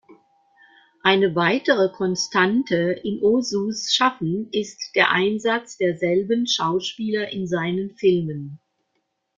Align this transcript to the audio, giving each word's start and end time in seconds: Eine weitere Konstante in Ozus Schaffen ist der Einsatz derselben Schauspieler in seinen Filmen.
Eine 1.03 1.35
weitere 1.35 1.91
Konstante 1.91 2.75
in 3.03 3.21
Ozus 3.21 3.93
Schaffen 3.93 4.49
ist 4.51 4.95
der 4.95 5.11
Einsatz 5.11 5.77
derselben 5.77 6.47
Schauspieler 6.47 7.31
in 7.31 7.45
seinen 7.45 7.91
Filmen. 7.95 8.59